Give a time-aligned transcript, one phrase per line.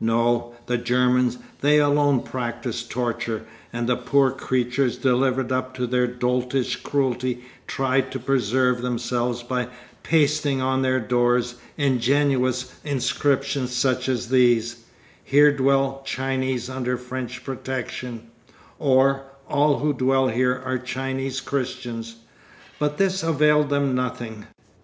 [0.00, 6.08] No, the Germans, they alone practised torture, and the poor creatures delivered up to their
[6.08, 9.68] doltish cruelty tried to preserve themselves by
[10.02, 14.82] pasting on their doors ingenuous inscriptions such as these,
[15.22, 18.32] "Here dwell Chinese under French protection,"
[18.80, 22.16] or "All who dwell here are Chinese Christians."
[22.80, 24.46] But this availed them nothing.